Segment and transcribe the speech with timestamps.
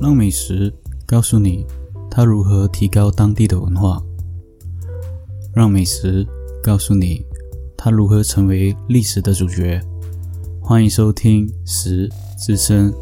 [0.00, 0.72] 让美食
[1.04, 1.66] 告诉你
[2.08, 4.00] 它如何提高当地的文化，
[5.52, 6.24] 让美食
[6.62, 7.26] 告诉你
[7.76, 9.80] 它如何成为历史的主角。
[10.62, 12.08] 欢迎收听《食
[12.38, 12.92] 之声》。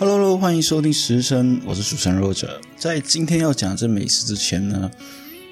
[0.00, 2.60] Hello，欢迎收听《食之声》，我是主持人肉哲。
[2.76, 4.90] 在今天要讲这美食之前呢。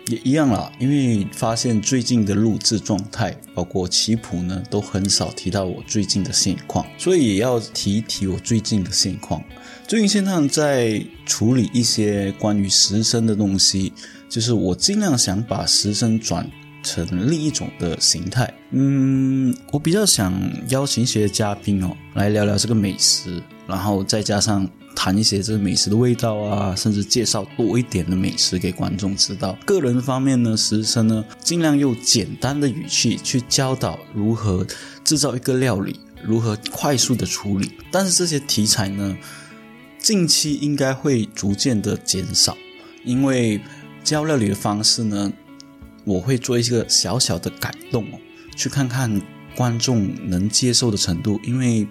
[0.09, 9.43] 也一样啦，因为发现最近的录制状态，包括棋谱呢，都很少提到我最近的现况，所以也要提一提我最近的现况。
[9.87, 13.93] 最近现在在处理一些关于时生的东西，
[14.29, 16.51] 就是我尽量想把时生转
[16.83, 18.53] 成另一种的形态。
[18.71, 20.35] 嗯，我比较想
[20.69, 24.69] 邀请一些嘉宾哦，来聊聊这个美食，然后再加上。
[24.97, 29.59] 谈一些这美食的味道啊，甚至介绍多一点的美食给观众知道。
[29.67, 34.65] 个人方面呢，实际上呢，尽量用简单的语气去教导如何
[35.03, 37.73] 制造一个料理，如何快速的处理。
[37.91, 39.19] 但是这些题材呢，
[39.99, 42.57] 近期应该会逐渐的减少，
[43.05, 43.61] 因为
[44.05, 45.33] 教料理的方式呢，
[46.05, 48.07] 我会做一个小小的改动，
[48.57, 49.21] 去看看
[49.57, 51.89] 观众能接受的程度，因为。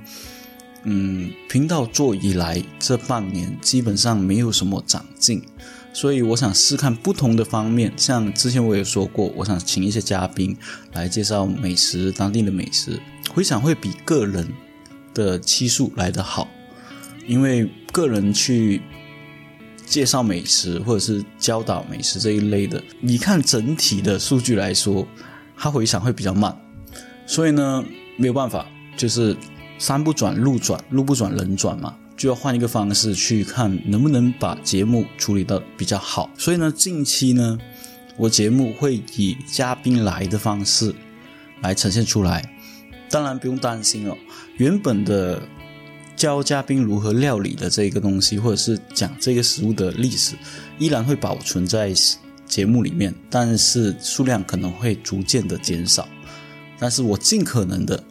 [0.85, 5.41] 嗯，频道做以来这半年基本上没有什么长进，
[5.93, 7.93] 所以我想试看不同的方面。
[7.95, 10.57] 像之前我也说过，我想请一些嘉宾
[10.91, 12.99] 来介绍美食，当地的美食，
[13.33, 14.45] 回想会比个人
[15.13, 16.49] 的期数来得好，
[17.25, 18.81] 因为个人去
[19.85, 25.07] 介绍美食或者是教导美食这一类的，你看整体的数据来说，
[25.55, 26.53] 它回想会比较慢，
[27.25, 27.85] 所以呢，
[28.17, 29.37] 没有办法，就是。
[29.83, 36.29] 山不转路转，路不转人转嘛，就要换一个方式去看能不能把节目处理的比较好。
[36.37, 37.59] 所以呢，近期呢，
[38.15, 40.95] 我节目会以嘉宾来的方式
[41.61, 42.49] 来呈现出来。
[43.09, 44.17] 当然不用担心哦，
[44.55, 45.41] 原本的
[46.15, 50.37] 教嘉宾如何料理的这个东西，或者是讲这个食物的历史，
[50.79, 51.93] 依然会保存在
[52.45, 56.07] 节目里面，但是数量可能会逐渐的减少。
[56.79, 58.01] 但是我尽可能的。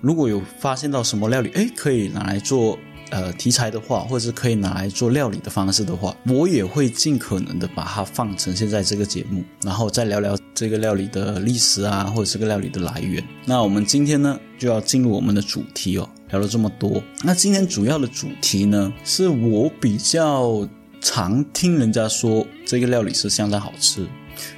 [0.00, 2.78] 如果有发现到什么料理，哎，可以拿来做
[3.10, 13.22] 呃题材的话，或者是可以拿来做料理的方式的话，我也会尽可能的把它放成现在这个节目，然后再聊聊这个料理的历史啊，或者这个料理的来源。
[13.44, 20.66] 那我们今天呢，就要进入我们的主题哦，聊了这么多，那今天主要的主题呢，是我比较
[21.00, 24.06] 常听人家说这个料理是相当好吃。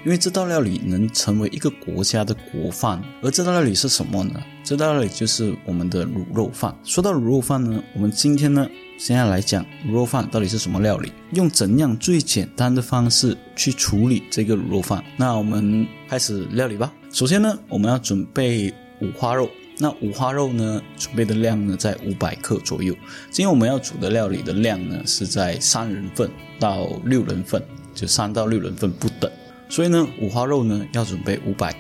[0.05, 4.41] 因为这道料理能成为一个国家的国饭，而这道料理是什么呢？
[4.65, 6.75] 这道料理就是我们的卤肉饭。
[6.85, 15.03] 说到卤肉饭呢，我们今天呢，先要来讲卤肉饭到底是什么料理，用怎样最简单的方式去处理这个卤肉饭。
[15.17, 16.93] 那我们开始料理吧。
[17.11, 19.51] 首先呢，我们要准备五花肉。
[19.79, 22.95] 那五花肉呢，准备的量呢在五百克左右。
[23.31, 26.31] 今天我们要煮的料理的量呢是在三人份
[26.61, 27.61] 到六人份，
[27.93, 29.29] 就三到六人份不等。
[29.69, 31.72] 所以呢，五花肉呢要准备五百。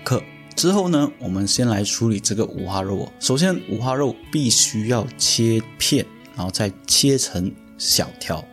[0.54, 3.10] 之后呢，我们先来处理这个五花肉。
[3.18, 6.04] 首先，五花肉必须要切片，
[6.36, 8.44] 然后再切成小条。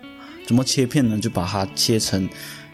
[0.47, 1.19] 怎么切片呢？
[1.19, 2.27] 就把它切成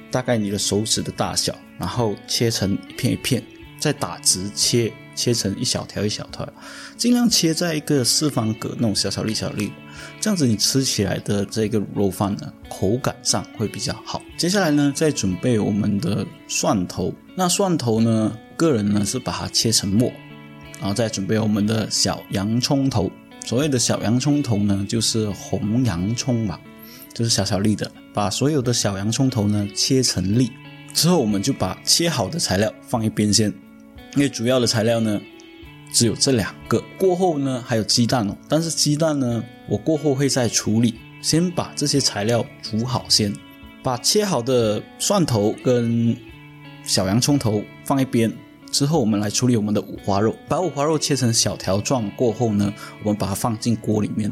[0.10, 3.44] 大概你的手指的大小，然后切成一片一片，
[3.80, 6.48] 再打直切，切成一小条一小条，
[6.96, 9.72] 尽量切在一个四方格那种小小粒小粒。
[10.22, 14.22] 这样子你吃起来的这个肉饭呢，口感上会比较好。
[14.38, 17.14] 接下来呢，再准备我们的蒜头。
[17.36, 20.12] 那蒜头呢，个人呢是把它切成末，
[20.80, 23.12] 然后再准备我们的小洋葱头。
[23.46, 26.60] 所谓的小洋葱头呢，就是红洋葱嘛，
[27.14, 27.90] 就是小小粒的。
[28.14, 30.52] 把所有的小洋葱头呢切成粒
[30.94, 33.54] 之后，我们就把切好的材料放一边先，
[34.16, 35.22] 因为主要的材料呢。
[35.94, 43.34] 只有这两个，过后呢还有鸡蛋哦，但是鸡蛋呢，我过后会再处理，先把这些材料煮好先，
[43.82, 46.14] 把切好的蒜头跟
[46.84, 48.30] 小洋葱头放一边，
[48.76, 52.74] 之后我们来处理我们的五花肉，把五花肉切成小条状过后呢，
[53.04, 54.30] 我们把它放进锅里面，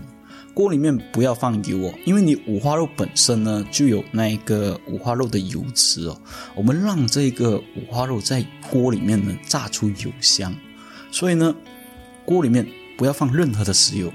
[0.53, 6.21] 锅里面不要放油哦，因为你五花肉本身呢就有那一个五花肉的油脂哦，
[6.55, 10.53] 我们让这个五花肉在锅里面呢炸出油香。
[11.09, 11.55] 所以呢，
[12.25, 12.67] 锅里面
[12.97, 14.11] 不要放任何的食油，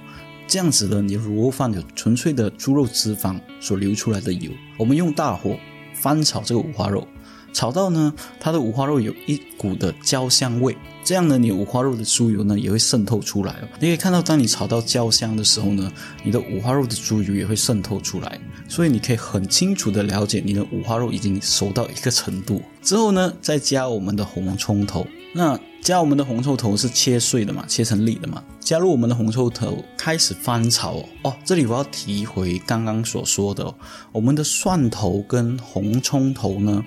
[0.46, 4.52] 这样子呢，你如果放有纯粹的猪肉脂肪所流出来的油。
[4.76, 5.56] 我们用大火
[5.94, 7.08] 翻炒这个五花肉，
[7.52, 13.68] 炒到呢，它的五花肉有一股的焦香味，这样呢，你五花肉的猪油呢也会渗透出来哦。
[13.80, 15.92] 你可以看到，当你炒到焦香的时候呢，
[16.22, 22.62] 你的五花肉的猪油也会渗透出来，所以你可以很清楚的了解你的五花肉已经熟到一个程度。
[22.82, 25.06] 之后呢，再加我们的红葱头。
[25.34, 28.42] 那加我们的红葱头是切碎的嘛，切成粒的嘛。
[28.60, 31.34] 加入我们的红葱头，开始翻炒哦。
[31.44, 33.72] 这里我要提回刚刚所说的，
[34.10, 36.82] 我们的蒜头跟红葱头呢，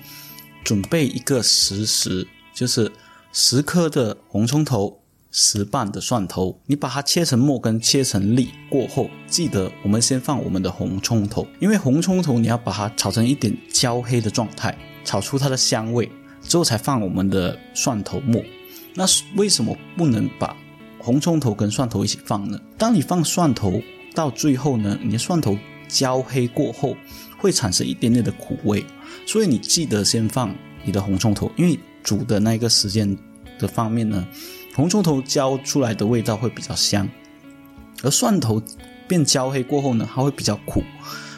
[0.64, 2.92] 准备一个十十，就是
[3.32, 4.98] 十颗的红葱头。
[5.34, 16.12] 十瓣的蒜头，你把它切成末跟切成粒过后，记得我们先放我们的红葱头，因为红葱头你要把它炒成一点焦黑的状态，炒出它的香味
[16.42, 18.44] 之后才放我们的蒜头末。
[18.94, 19.06] 那
[19.38, 20.54] 为什么不能把
[21.00, 22.60] 红葱头跟蒜头一起放呢？
[22.78, 23.82] 当你放蒜头
[24.14, 25.58] 到最后呢，你的蒜头
[25.88, 26.98] 焦黑过后
[27.42, 28.86] 会产生一点点的苦味，
[29.26, 30.56] 所以你记得先放
[30.86, 33.18] 你的红葱头，因为煮的那个时间
[33.58, 34.26] 的方面呢。
[34.74, 37.10] 红葱头焦出来的味道会比较香，
[38.04, 38.64] 而蒜头
[39.06, 40.82] 变焦黑过后呢，它会比较苦，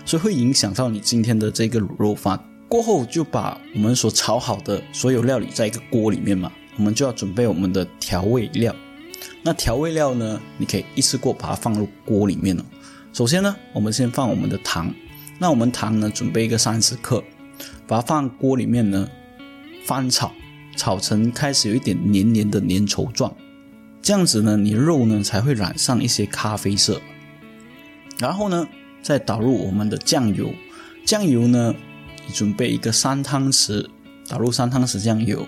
[0.05, 2.39] 所以会影响到你今天的这个卤肉饭。
[2.69, 8.75] 过后就把我们所炒好的所有料理在一个锅里面嘛，我们就要准备我们的调味料。
[9.41, 12.63] 那调味料呢，你可以一次过把它放入锅里面了。
[13.13, 14.93] 首先呢，我们先放我们的糖，
[15.39, 17.23] 那我们糖呢，准备一个三十克，
[17.87, 19.09] 把它放锅里面呢，
[19.85, 20.31] 翻炒。
[20.75, 23.31] 炒成开始有一点黏黏的粘稠状，
[24.01, 26.99] 这样子呢，你肉呢才会染上一些咖啡色。
[28.17, 28.67] 然后呢，
[29.03, 30.51] 再倒入我们的酱油，
[31.05, 31.75] 酱油呢，
[32.33, 33.85] 准备一个三汤匙，
[34.27, 35.47] 倒入三汤匙酱油，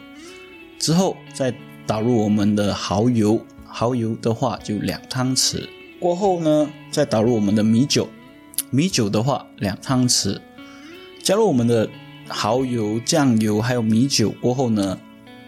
[0.77, 1.51] 之后再
[1.87, 5.67] 倒入我们的蚝油，蚝油的话就两汤匙。
[5.99, 8.07] 过后呢，再倒入我们的米酒，
[8.69, 10.39] 米酒的话两汤匙。
[11.23, 11.89] 加入我们的
[12.27, 14.99] 蚝油、酱油还有米酒过后呢。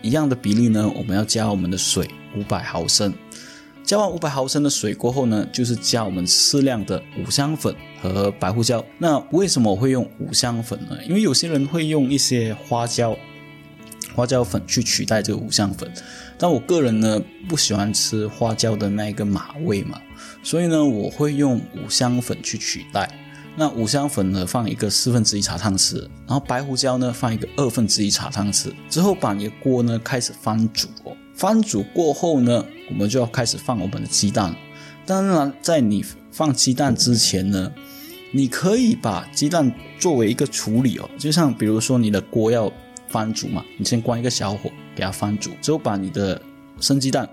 [0.04, 3.12] 一样的比例呢，我们要加我们的水五百毫升。
[3.84, 8.84] 加完五百毫升的水过后呢，就是加我们适量的五香粉和白胡椒。
[9.00, 10.96] 那为什么我会用五香粉呢？
[11.08, 13.18] 因为有些人会用一些花椒、
[14.18, 15.88] 花椒粉去取代这个五香粉，
[16.40, 20.02] 但我个人呢不喜欢吃花椒的那一个马味嘛，
[20.42, 23.08] 所以呢我会用五香粉去取代。
[23.56, 28.74] 那五香粉呢，放一个四分之一茶汤匙，然后白胡椒呢，放一个二分之一茶汤匙。
[28.90, 30.88] 之后把你的锅呢开始翻煮，
[31.36, 34.56] 翻煮过后呢，我们就要开始放我们的鸡蛋。
[35.06, 37.72] 当然，在你放鸡蛋之前呢，
[38.32, 42.72] 你可以把鸡蛋作为一个处理哦，就像比如说你的锅要
[43.10, 46.42] 翻煮嘛，你先关一个小火给它翻煮，之后把你的
[46.80, 47.28] 生鸡蛋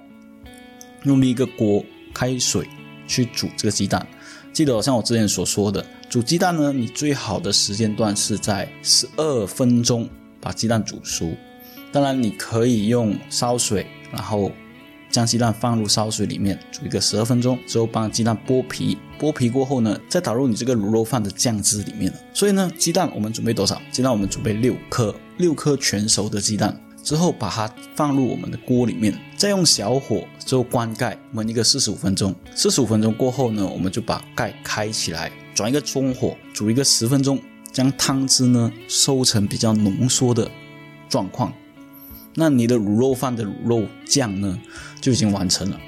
[1.05, 2.69] 用另一个锅开水
[3.07, 4.07] 去煮这个鸡蛋。
[4.53, 5.85] 记得像我之前所说的。
[6.09, 10.09] 煮鸡蛋呢，你最好的时间段是在十二分钟
[10.41, 11.35] 把鸡蛋煮熟。
[11.91, 14.53] 当然，你可以用烧水，然后
[15.11, 18.97] 将鸡蛋放入烧水里面煮一个十二分钟，之后把鸡蛋剥皮。
[19.19, 23.83] 剥皮过后呢，再打入你这个卤肉饭的酱汁里面所以呢，鸡蛋我们准备多少？
[23.91, 26.81] 鸡蛋我们准备六颗，六颗全熟的鸡蛋。
[27.03, 32.35] 之后把它放入我们的锅里面，再用小火之后关盖焖一个四十五分钟。
[32.55, 35.31] 四十五分钟过后呢，我们就把盖开起来。
[35.55, 37.39] 转一个中火，煮一个十分钟，
[37.71, 40.51] 将汤汁呢收成比较浓缩的
[41.07, 41.53] 状况。
[42.35, 44.59] 那你的卤肉饭的卤肉酱呢
[44.99, 45.79] 就已经完成了。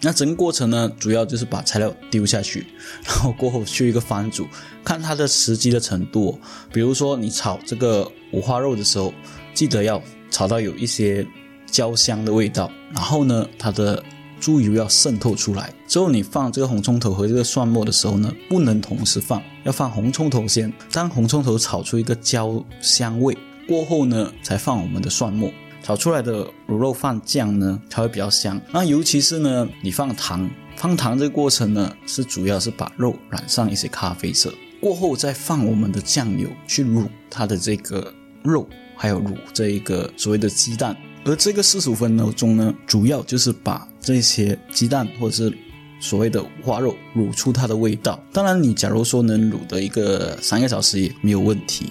[0.00, 2.66] 那整个过程呢，主要就是把材料丢下去，
[3.04, 4.46] 然后过后去一个翻煮，
[4.84, 6.38] 看它的时机的程度。
[6.72, 9.12] 比如说你炒这个五花肉的时候，
[9.54, 11.26] 记得要炒到有一些
[11.66, 14.02] 焦香的味道，然后呢，它的。
[14.38, 20.70] 猪油要渗透出来之后，你放这个红葱头和这个蒜末的时候呢，不能同时放，要放红葱头先。
[20.92, 25.50] 当红葱头炒出一个焦香味过后呢，才放我们的蒜末。
[25.86, 28.60] 炒出来的卤肉饭酱呢，它会比较香。
[28.72, 34.52] 那尤其是呢，你放糖，放糖这个过程呢，是主要是把肉染上一些咖啡色。
[34.80, 38.12] 过后再放我们的酱油去卤它的这个
[38.42, 40.96] 肉，还有卤这一个所谓的鸡蛋。
[41.24, 45.56] 而这个四十五分钟呢，主要就是把这些鸡蛋或者是
[46.00, 48.20] 所谓的五花肉卤出它的味道。
[48.32, 51.86] 当然，你假如说能卤的一个三个小时也没有问题。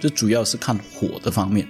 [0.00, 1.66] 这主要是看火的方面，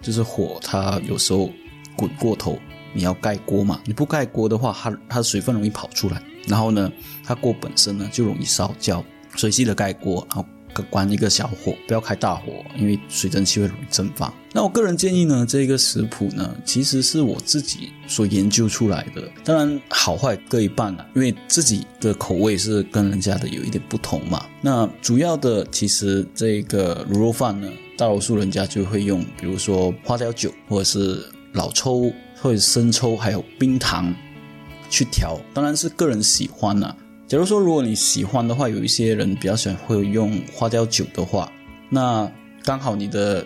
[0.00, 1.50] 就是火它有时候
[1.96, 2.58] 滚过头，
[2.92, 3.80] 你要盖锅嘛。
[3.84, 6.90] 你不盖锅的话，它它的水分容易跑出来，然后呢，
[7.24, 9.04] 它锅本身呢就容易烧焦。
[9.36, 10.44] 所以记得盖锅，然后。
[10.90, 14.32] 关一个小火，不要开大火，因为水蒸气会容易蒸发。
[14.52, 24.46] 那我个人建议呢，这个食谱呢，其实是我自己所研究出来的，当然好坏各一半了，因为自己的口味是跟人家的有一点不同嘛。
[24.60, 31.20] 那主要的其实这个卤肉饭呢，大多数人家就会用，比如说花雕酒，或者是
[31.52, 34.14] 老抽，或者生抽，还有冰糖
[34.88, 36.96] 去调，当然是个人喜欢了。
[37.26, 41.50] 假如说，如果你喜欢的话，有一些人比较喜欢会用花雕酒的话，
[41.90, 42.30] 那
[42.62, 43.44] 刚好你的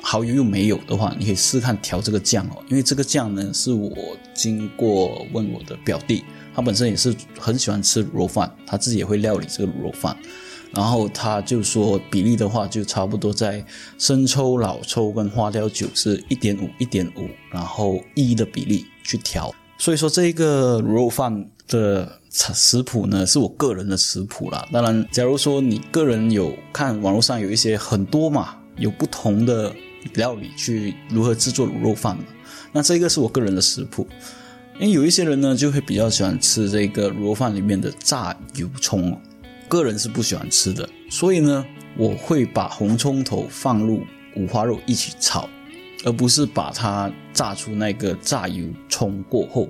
[0.00, 3.90] 蚝油又没有的话，你可以试看调这个酱哦，因为这个酱呢是我
[4.32, 6.22] 经过问我的表弟，
[6.54, 10.16] 他本身也是很喜欢吃卤肉饭，他自己也会料理这个卤肉饭，
[10.72, 13.64] 然后他就说比例的话就差不多在
[13.98, 24.66] 生抽、老抽跟花雕酒是一点五一点五，然后一的比例去调，所以说这个卤肉饭的食谱呢是我个人的食谱啦。
[24.72, 29.74] 当然，假如说你个人有看网络上有一些很多嘛，有不同的。
[30.14, 32.16] 料理去如何制作卤肉饭？
[32.72, 34.06] 那这个是我个人的食谱，
[34.78, 39.20] 因为有一些人呢就会比较喜欢吃这个卤肉饭里面的炸油葱，
[39.70, 41.64] 个人是不喜欢吃的，所以呢
[41.96, 45.48] 我会把红葱头放入五花肉一起炒，
[46.04, 49.68] 而不是把它炸出那个炸油葱过后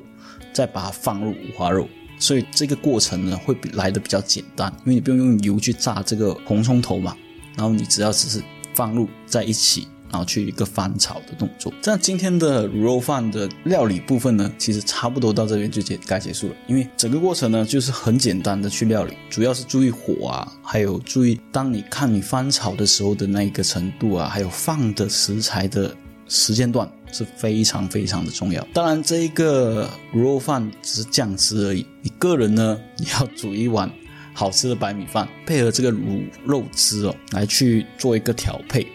[0.54, 1.87] 再把它放入五花肉，
[2.19, 7.14] 所以这个过程呢会比来的比较简单，因为你不用用油去炸这个红葱头嘛，
[7.54, 8.42] 然后你只要只是
[8.75, 9.87] 放入在一起。
[10.11, 11.73] 然后去一个翻炒的动作。
[11.85, 16.55] 那今天的卤肉饭的料理部分呢，其实差不多到这边就结该结束了。
[16.67, 25.95] 因为整个过程呢，就是很简单的去料理，主要是注意火啊，还有注意当你看你翻炒的时候的那一个程度啊，还有放的食材的
[26.29, 28.67] 时间段是非常非常的重要。
[28.73, 33.90] 当然，这一个卤肉饭只是酱汁而已，你个人呢，你要煮一碗
[34.33, 38.87] 好吃的白米饭，配合这个卤肉汁哦，来去做一个调配。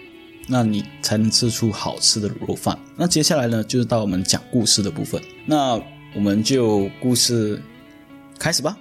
[0.47, 2.77] 那你才能吃出好吃的卤肉饭。
[2.95, 5.21] 那接下来呢，就是到我们讲故事的部分。
[5.45, 5.81] 那
[6.15, 7.61] 我们就故事
[8.37, 8.77] 开始吧。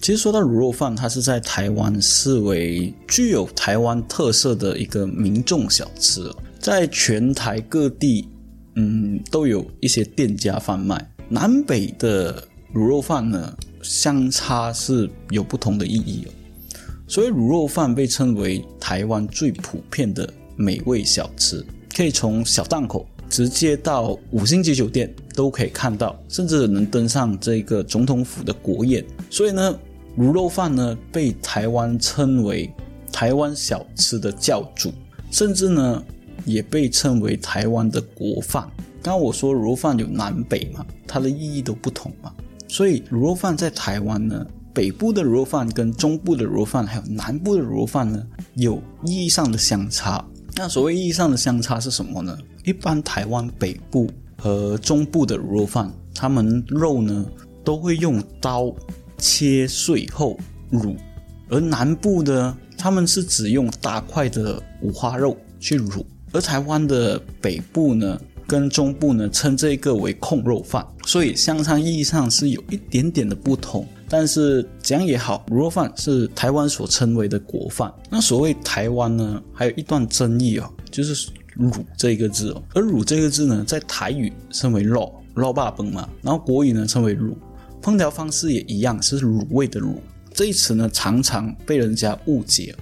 [0.00, 8.26] 其实说到卤肉饭，它是在台湾视为具有台湾特色的一个民众小吃，在全台各地。
[8.74, 11.10] 嗯，都有一些店家贩卖。
[11.28, 12.42] 南北的
[12.74, 16.26] 卤肉饭呢，相差是有不同的意义。
[17.06, 29.04] 所以卤肉饭被称为台湾最普遍的美味小吃，可以从小档口直接到五星级酒店都可以看到，甚至能登上这个总统府的国宴。
[29.28, 29.78] 所以呢，
[30.16, 32.70] 卤肉饭呢被台湾称为
[33.12, 34.92] 台湾小吃的教主，
[35.30, 36.02] 甚至呢。
[36.48, 38.62] 也被称为台湾的国饭。
[39.02, 42.32] 刚刚我说卤肉饭有南北嘛，它的意义都不同嘛。
[42.66, 50.24] 所以卤肉饭在台湾呢，北部的卤肉饭跟中部的卤肉饭，还有南部的卤肉饭呢，有意义上的相差。
[50.56, 52.36] 那所谓意义上的相差是什么呢？
[52.64, 57.24] 一般台湾北部和中部的卤肉饭，他们肉呢
[57.64, 58.74] 都会用刀
[59.16, 60.36] 切碎后
[60.72, 60.96] 卤，
[61.48, 66.04] 而南部的他们是只用大块的五花肉去卤。
[66.32, 73.86] 而台湾的北部呢，跟中部呢称这个为控肉饭，所以相差意义上是有一点点的不同。
[74.10, 77.92] 但是怎样也好，卤肉饭是台湾所称为的国饭。
[78.08, 81.30] 那所谓台湾呢，还有一段争议哦，就是
[81.60, 82.62] “卤”这个字哦。
[82.74, 87.34] 而“卤”这个字呢，在台语称为“肉”，肉霸崩嘛，然后国语呢称为“卤”，
[87.82, 89.96] 烹调方式也一样，是卤味的“卤”。
[90.32, 92.74] 这一词呢，常常被人家误解。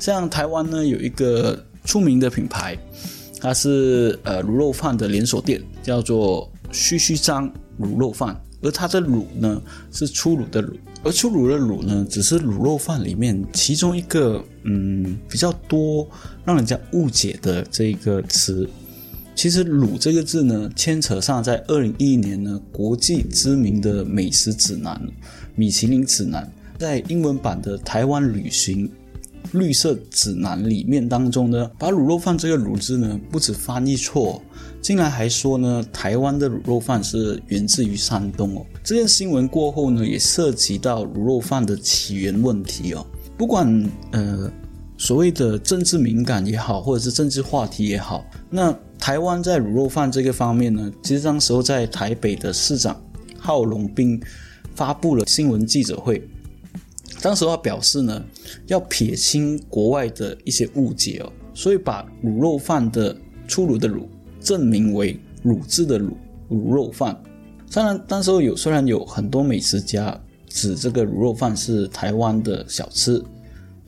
[0.00, 1.64] 像台湾呢，有一个。
[1.84, 2.76] 出名的品牌，
[3.40, 7.48] 它是呃卤肉饭的连锁店，叫做须须张
[7.80, 8.38] 卤肉饭。
[8.62, 9.60] 而它的卤呢
[9.92, 10.72] 是粗卤的卤，
[11.02, 16.08] 而粗卤的卤呢只是卤肉饭里面其中一个嗯比较多
[16.46, 18.66] 让人家误解的这个词。
[19.34, 24.98] 其实卤这个字呢牵扯上在二零一一年呢国际知名的美食指南
[25.54, 28.90] 米其林指南在英文版的台湾旅行。
[29.54, 34.42] 绿色指南里面当中呢，把卤肉饭这个“卤”字呢，不止翻译错，
[34.82, 38.66] 竟然还说呢，台湾的卤肉饭是源自于山东哦。
[38.82, 43.06] 这件新闻过后呢，也涉及到卤肉饭的起源问题哦。
[43.36, 44.50] 不管呃
[44.98, 53.00] 所谓的政治敏感也好，或者是政治话题也好，那台湾在卤肉饭这个方面呢，其实当时候在台北的市长
[53.38, 54.20] 郝龙斌
[54.74, 56.20] 发布了新闻记者会。
[57.24, 58.22] 当时他表示呢，
[58.66, 63.16] 要撇清国外的一些误解哦，所以把卤肉饭的
[63.48, 64.02] 粗鲁的卤
[64.40, 66.10] 证明为卤制的卤
[66.50, 67.18] 卤肉饭。
[67.72, 73.24] 当然，当时候有虽然有很多美食家指这个卤肉饭是台湾的小吃，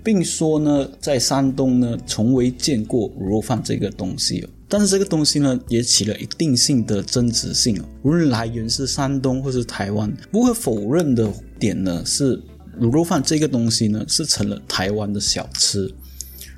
[0.03, 12.43] 并说呢，在山东呢从未见过卤肉饭这个东西哦，但是这个东西呢也起了一定性的真实性哦，无论来源是山东或是台湾，不可否认的点呢是。
[12.81, 15.93] 卤肉饭这个东西呢，是成了台湾的小吃。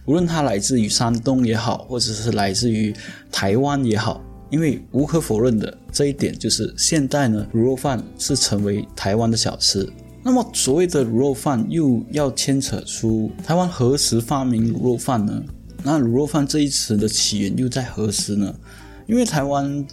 [0.05, 2.95] 无论它来自于山东也好，或者是来自于
[3.31, 9.87] 台湾也好，因为无可否认的这一点就是现代呢卤肉饭是成为台湾的小吃。
[10.23, 15.43] 那么所谓的卤肉饭又要牵扯出台湾何时发明卤肉饭呢？
[15.83, 18.53] 那卤肉饭这一词的起源又在何时呢？
[19.07, 19.87] 因为台湾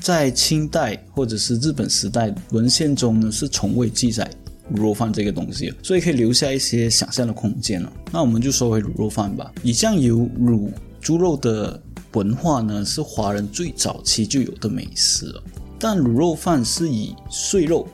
[0.00, 4.28] 在清代或者是日本时代文献中呢是从未记载
[4.74, 7.92] 卤肉饭这个东西，所以可以留下一些想象的空间了。
[8.12, 9.52] 那我们就说回卤肉饭吧。
[9.62, 10.68] 以酱油卤
[11.00, 11.80] 猪肉的
[12.12, 15.42] 文化呢是华人最早期就有的美食了，
[15.78, 17.86] 但卤肉饭是以碎肉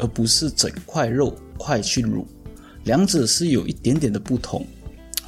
[0.00, 2.24] 而不是整块肉块去卤，
[2.84, 4.66] 两者是有一点点的不同。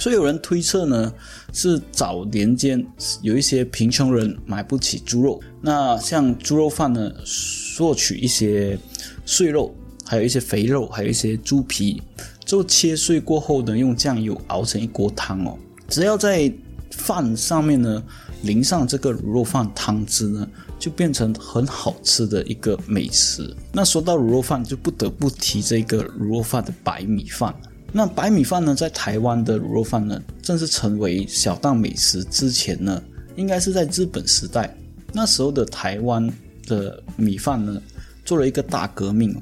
[0.01, 1.13] 所以有人推测呢，
[1.53, 2.85] 是早年间
[3.21, 8.79] 有一些贫穷人买不起猪肉，那像猪肉饭呢，索取一些
[9.27, 9.75] 碎肉，
[10.09, 12.03] 还有一些肥肉，还有一些猪皮，
[12.47, 15.55] 就切碎过后呢，用酱油熬成一锅汤哦。
[15.87, 16.51] 只要在
[16.91, 18.03] 饭上面呢
[18.43, 20.49] 淋上这个卤肉饭汤汁呢，
[20.79, 23.55] 就变成很好吃的一个美食。
[23.71, 27.55] 那说到卤肉饭，就不得不提这个卤肉饭的白米饭。
[27.93, 33.03] 那白米饭呢，在台湾的卤肉饭呢，正式成为小档美食之前呢，
[33.37, 34.75] 应该是在日本时代。
[35.13, 36.27] 那时候的台湾
[36.67, 37.79] 的米饭呢，
[38.25, 39.37] 做了一个大革命。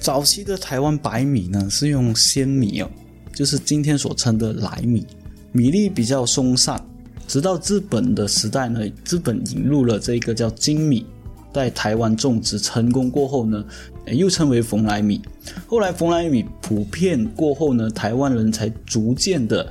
[0.00, 2.90] 早期的台湾白米呢，是用鲜米哦，
[3.32, 5.06] 就是今天所称的莱米，
[5.52, 6.80] 米粒比较松散。
[7.26, 11.06] 直到日本的时代呢，日本引入了这个叫精米。
[11.52, 13.64] 在台湾种植成功过后呢，
[14.12, 15.22] 又称为冯莱米。
[15.66, 19.66] 后来冯莱米普遍过后呢，台湾人才逐渐的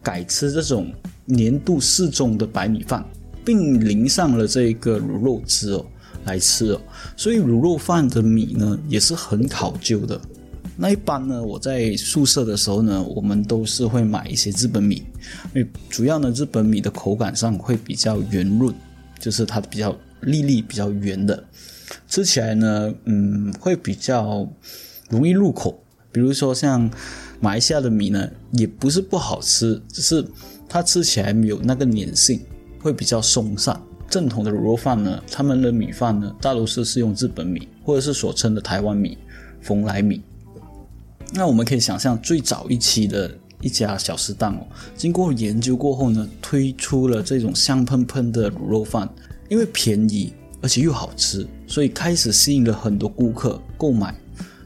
[0.00, 0.92] 改吃这种
[1.26, 3.04] 粘度适中的白米饭，
[3.44, 5.84] 并淋上了这个卤肉汁哦
[6.24, 6.80] 来吃哦。
[7.16, 10.20] 所以卤肉饭的米呢也是很考究的。
[10.76, 15.04] 那一般呢，我在宿舍的时候呢，我们都是会买一些日本米，
[15.54, 18.74] 因为主要呢日本米的口感上会比较圆润，
[19.18, 19.96] 就是它比较。
[20.20, 21.44] 粒粒比较圆的，
[22.08, 24.48] 吃起来呢，嗯，会比较
[25.10, 25.78] 容易入口。
[26.10, 26.90] 比如说像
[27.40, 30.26] 马来西亚的米呢，也不是不好吃，只是
[30.66, 32.40] 它吃起来没有那个粘性，
[32.80, 33.78] 会比较松散。
[34.14, 39.18] 正统的卤肉饭呢，他们的米饭呢，大多数是用日本米，或者是所称的台湾米、
[39.60, 40.22] 蓬莱米。
[41.32, 43.28] 那我们可以想象，最早一期的
[43.60, 49.12] 一家小食档哦，经过研究过后呢，推出了这种香喷喷的卤肉饭。
[49.48, 54.14] 因为便宜而且又好吃，所以开始吸引了很多顾客购买。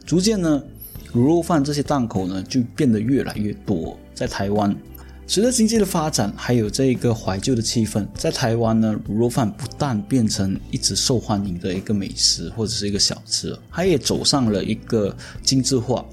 [0.05, 0.61] 逐渐呢，
[1.15, 3.97] 卤肉饭这些档口呢就变得越来越多。
[4.13, 4.75] 在台湾，
[5.29, 16.03] 随着经济的发展，还有这一个怀旧的气氛，在台湾呢，卤肉饭不但变成一直受欢迎的一个美食或者是一个小吃，它也走上了一个精致化。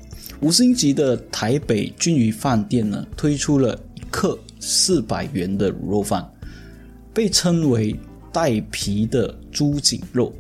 [0.40, 6.31] 五星级的台北君鱼饭店呢，推出了一克四百元的卤肉饭，
[7.14, 7.96] 被称为。
[8.33, 10.31] 带皮的猪颈肉，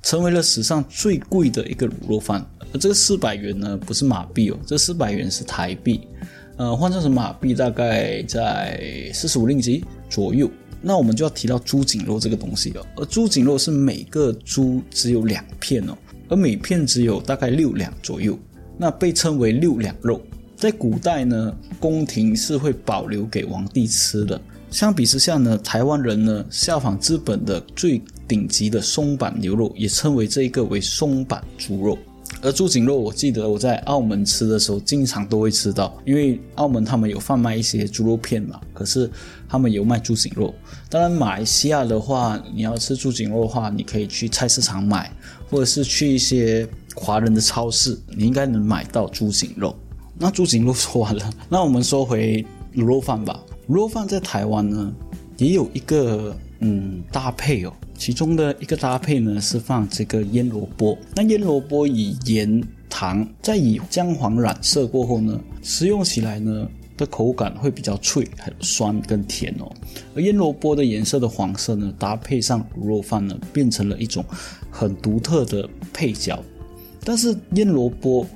[0.00, 2.42] 成为了史上最贵的一个卤肉饭。
[2.72, 6.00] 而这个四百元呢，不是马币哦，这四百元是台币，
[6.56, 10.50] 呃，换算成马币大概在四十五令吉左右。
[10.80, 12.86] 那我们就要提到猪颈肉这个东西了。
[12.96, 15.96] 而猪颈肉是每个猪只有两片哦，
[16.28, 18.38] 而每片只有大概六两左右，
[18.78, 20.20] 那被称为六两肉。
[20.54, 24.40] 在古代呢，宫廷是会保留给皇帝吃的。
[24.70, 31.98] 相比之下呢，台湾人呢效仿日本的最顶级的松板牛肉，也称为这一个为松板猪肉。
[32.42, 39.10] 而猪颈肉，我记得我在澳门吃的时候，经常都会吃到，因为澳门他们有贩卖一些猪肉片嘛，可是
[39.48, 40.54] 他们有卖猪颈肉。
[40.88, 45.10] 当然，马来西亚的话，你要吃猪颈肉的话，你可以去菜市场买，
[45.50, 49.74] 或者是去一些华人的超市，你应该能买到猪颈肉。
[50.18, 52.44] 那猪颈肉说完了，那我们说回
[52.74, 53.42] 卤肉饭吧。
[53.68, 54.92] 卤肉饭在台湾呢，
[55.38, 60.96] 也有一个嗯搭配哦，其中的一个搭配呢是放这个腌萝卜。
[61.14, 69.70] 那腌萝卜以盐、糖，再以姜黄染色过后呢，食用起来呢的口感会比较脆，还有酸跟甜哦。
[70.14, 74.24] 而腌萝卜的颜色的黄色呢，搭配上卤肉饭呢，变成了一种
[74.70, 76.42] 很独特的配角。
[77.04, 78.26] 但是腌萝卜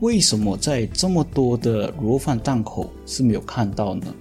[0.00, 4.14] 为什么在这么多的卤肉饭档口是没有看到呢？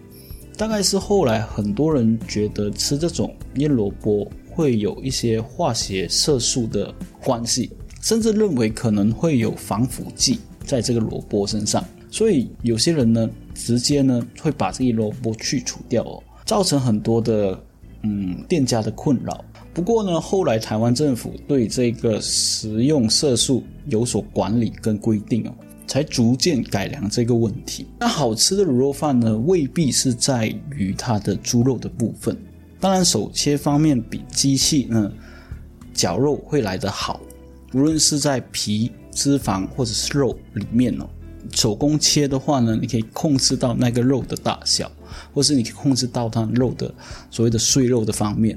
[0.57, 7.69] 大概是后来很多人觉得吃这种腌萝卜会有一些化学色素的关系，
[8.01, 17.61] 甚至认为可能会有防腐剂在这个萝卜身上，所以有些人呢直接呢会把这一萝卜去除掉哦，造成很多的
[18.03, 19.43] 嗯店家的困扰。
[19.73, 25.53] 不过呢，后来台湾政府对这个食用色素有所管理跟规定哦。
[25.87, 27.85] 才逐渐改良这个问题。
[27.99, 32.35] 那好吃的卤肉饭呢，未必是在于它的猪肉的部分。
[32.85, 35.11] 当然，手切方面比机器呢
[35.91, 37.19] 绞肉会来得好，
[37.73, 41.09] 无论是在皮、脂肪或者是肉里面哦。
[41.51, 44.91] 手工切的话呢，你可以控制到那个肉的大小，
[45.33, 46.93] 或是你可以控制到它肉的
[47.31, 48.55] 所谓的碎肉的方面。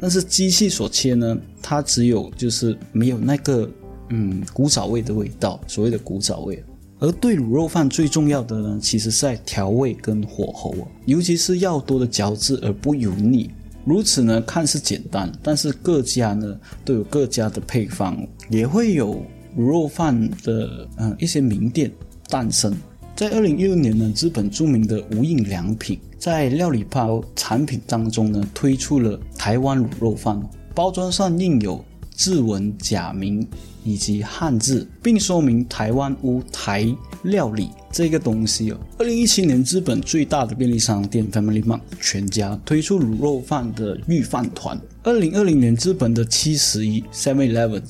[0.00, 3.70] 但是机器所切呢，它只有就是没有那个
[4.08, 6.64] 嗯古早味的味道，所谓的古早味。
[6.98, 13.50] 而对卤肉饭最重要的呢，其实是在调味跟火候啊，尤其是要多的嚼质而不油腻。
[13.86, 18.18] 如此呢，看似简单，但是各家呢都有各家的配方，
[18.50, 19.14] 也会有
[19.56, 21.90] 卤肉饭的嗯一些名店
[22.28, 22.76] 诞生。
[23.14, 30.38] 在二零一六年呢，日本著名的无印良品在料理包产品当中呢，推出了台湾卤肉饭，
[30.74, 31.82] 包装上印有。
[32.18, 33.46] 字文假名
[33.84, 36.88] 以及汉字，并说明台湾无台
[37.24, 38.78] 料理这个东西哦。
[38.98, 44.78] 二零一七年，日本最大的便利商店 Family Mart 全家推出卤肉饭的御饭团。
[45.02, 47.82] 二零二零年，日本的七十一 Seven Eleven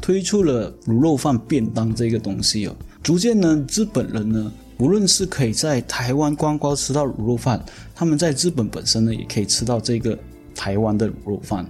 [0.00, 2.74] 推出了卤肉饭便当这个东西哦。
[3.00, 7.64] 逐渐呢，日本人呢，无论是可以在台湾观光吃到卤肉饭，
[7.94, 10.18] 他们在日本本身呢，也可以吃到这个
[10.52, 11.64] 台湾的卤肉饭。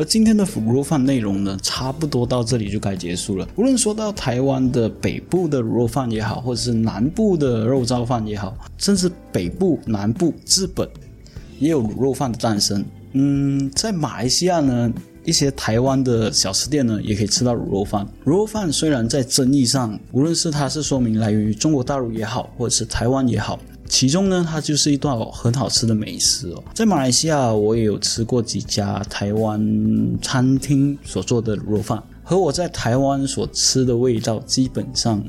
[0.00, 3.46] 而今天的卤肉饭内容呢，差不多到这里就该结束了。
[3.56, 10.88] 无论说到台湾的北部的卤肉饭也好，或者是南部的肉燥饭也好，甚至北部、南部、日本
[11.58, 12.82] 也有卤肉饭的诞生。
[13.12, 14.90] 嗯，在马来西亚呢，
[15.26, 18.06] 一些台湾的小吃店呢，也可以吃到卤肉饭。
[18.24, 23.60] 卤肉饭虽然在争议上，无论是它是说明来源于中国大陆也好，或者是台湾也好。
[23.90, 26.62] 其中呢，它就是一道很好吃的美食哦。
[26.72, 29.60] 在马来西亚，我也有吃过几家台湾
[30.22, 35.22] 餐厅所做的卤肉饭，和我在台湾所吃的味道基本上，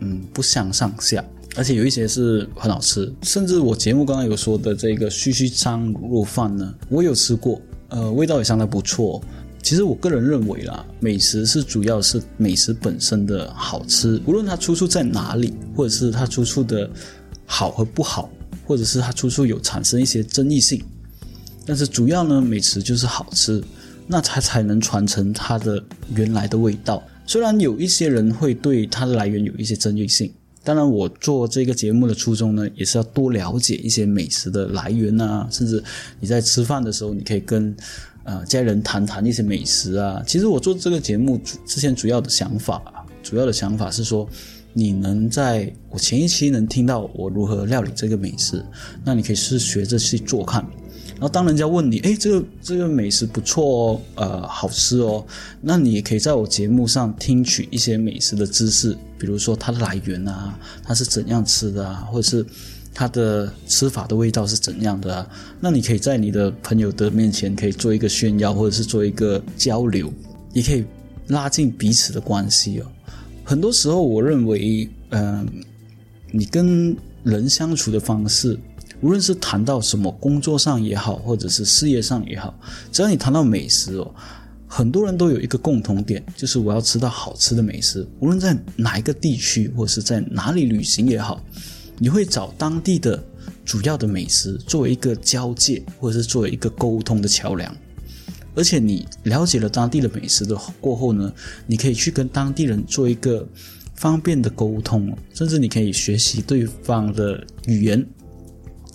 [0.00, 1.22] 嗯，不相上下。
[1.56, 9.22] 而且有一些是很好吃，甚至我节目刚刚有说的这个须须章卤肉饭呢，我有吃过，呃，味道也相当不错。
[9.62, 16.88] 其实我个人认为啦，美食是主要是美食本身的好吃，无论它出处在哪里，或者是它出处的。
[17.46, 18.28] 好和不好，
[18.66, 20.82] 或者是它出处有产生一些争议性，
[21.64, 23.62] 但是主要呢，美食就是好吃，
[24.06, 25.82] 那它才能传承它的
[26.14, 27.02] 原来的味道。
[27.24, 30.32] 虽然有一些人会对它的来源有一些争议性，
[30.64, 35.82] 当然我做这个节目的初衷呢，也是要多了解一些美食的来源啊，甚至
[36.18, 37.74] 你在吃饭的时候，你可以跟
[38.24, 40.20] 呃家人谈谈一些美食啊。
[40.26, 42.82] 其实我做这个节目之前主要的想法，
[43.22, 44.28] 主要的想法是说。
[44.78, 48.62] 你能在我前一期能听到我如何料理这个美食，
[49.02, 50.62] 那你可以试学着去做看。
[51.12, 55.24] 然后当人家问你，哎，这个这个美食不错哦，呃，好吃哦，
[55.62, 62.44] 那你也可以在我节目上听取一些美食的知识，比如说它的来源啊，它是怎样吃的啊，或者是
[62.92, 65.26] 它的吃法的味道是怎样的啊。
[65.58, 70.12] 那你可以在你的朋友的面前可以做一个炫耀，或者是做一个交流，
[70.52, 70.84] 也可以
[71.28, 72.86] 拉近彼此的关系哦。
[73.48, 75.46] 很多时候，我认为，嗯，
[76.32, 78.58] 你跟人相处的方式，
[79.00, 82.52] 无论是谈到什么工作上也好，或者是事业上也好，
[82.90, 84.12] 只要你谈到美食哦，
[84.66, 88.04] 很多人都有一个共同点，就是我要吃到好吃的美食。
[88.18, 91.40] 无论在哪一个地区，或者是在哪里旅行也好，
[91.98, 93.22] 你会找当地的
[93.64, 97.72] 主要的美食作为一个交界，或者是作为一个沟通的桥梁。
[98.56, 101.32] 而且你了解了当地的美食的过后呢，
[101.66, 103.46] 你可以去跟当地人做一个
[103.94, 108.04] 方便的沟通，甚至你可以学习对方的语言，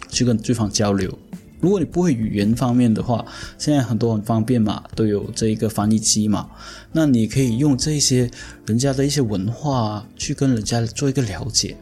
[0.09, 1.17] 去跟对方交流。
[1.59, 3.23] 如果你不会语言方面的话，
[3.59, 6.49] 现在很多很方便嘛，都有这一个翻译机嘛，
[6.91, 8.27] 那你可以用这些
[8.65, 11.77] 人家的一些文化去跟人家做一个了解，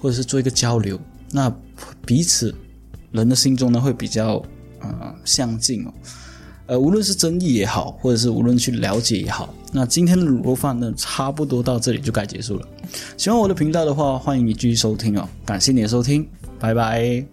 [0.00, 0.98] 或者是做一个交流，
[1.30, 1.54] 那
[2.06, 2.54] 彼此
[3.10, 4.42] 人的心中呢会比较
[4.80, 5.92] 呃相近哦。
[6.66, 12.68] 呃，无论是争议也好，或者是无论去了解也好，那今天的卤肉饭呢，差不多到这里就该结束了。
[13.16, 15.28] 喜欢我的频道的话，欢迎你继续收听哦。
[15.44, 16.26] 感谢你的收听，
[16.58, 17.24] 拜拜。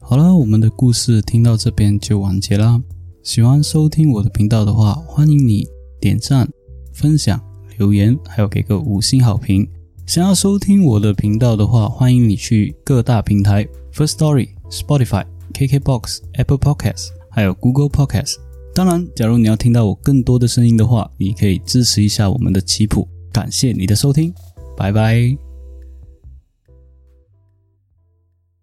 [0.00, 2.80] 好了，我们的故事听到这边就完结啦。
[3.22, 5.66] 喜欢收听我的频道的话，欢迎你
[6.00, 6.48] 点赞、
[6.92, 7.40] 分享、
[7.76, 9.68] 留言，还有给个五星好评。
[10.06, 14.55] 想要收听我的频道的话，欢迎你去各大平台，First Story。
[14.70, 18.36] Spotify、KKBox、Apple Podcasts，还有 Google Podcasts。
[18.74, 23.08] 当然，假如你要听到我更多的声音的话，你可以支持一下我们的棋谱。
[23.32, 24.32] 感谢你的收听，
[24.76, 25.45] 拜拜。